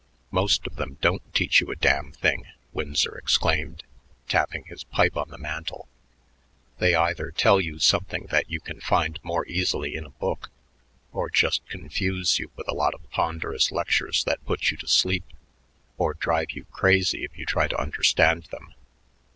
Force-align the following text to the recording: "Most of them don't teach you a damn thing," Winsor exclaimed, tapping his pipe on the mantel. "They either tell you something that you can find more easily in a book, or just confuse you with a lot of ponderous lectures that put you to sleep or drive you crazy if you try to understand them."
"Most 0.31 0.65
of 0.65 0.77
them 0.77 0.97
don't 0.99 1.31
teach 1.31 1.61
you 1.61 1.69
a 1.69 1.75
damn 1.75 2.11
thing," 2.11 2.47
Winsor 2.73 3.15
exclaimed, 3.19 3.83
tapping 4.27 4.63
his 4.63 4.83
pipe 4.83 5.15
on 5.15 5.29
the 5.29 5.37
mantel. 5.37 5.87
"They 6.79 6.95
either 6.95 7.29
tell 7.29 7.61
you 7.61 7.77
something 7.77 8.25
that 8.31 8.49
you 8.49 8.59
can 8.61 8.81
find 8.81 9.19
more 9.21 9.45
easily 9.45 9.93
in 9.93 10.03
a 10.03 10.09
book, 10.09 10.49
or 11.11 11.29
just 11.29 11.63
confuse 11.69 12.39
you 12.39 12.49
with 12.55 12.67
a 12.67 12.73
lot 12.73 12.95
of 12.95 13.07
ponderous 13.11 13.71
lectures 13.71 14.23
that 14.23 14.43
put 14.43 14.71
you 14.71 14.77
to 14.77 14.87
sleep 14.87 15.25
or 15.99 16.15
drive 16.15 16.49
you 16.53 16.65
crazy 16.71 17.23
if 17.23 17.37
you 17.37 17.45
try 17.45 17.67
to 17.67 17.79
understand 17.79 18.45
them." 18.45 18.73